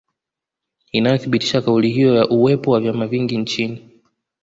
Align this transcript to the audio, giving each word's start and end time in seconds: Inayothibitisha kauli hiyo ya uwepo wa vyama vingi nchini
Inayothibitisha 0.93 1.61
kauli 1.61 1.89
hiyo 1.89 2.15
ya 2.15 2.29
uwepo 2.29 2.71
wa 2.71 2.79
vyama 2.79 3.07
vingi 3.07 3.37
nchini 3.37 3.89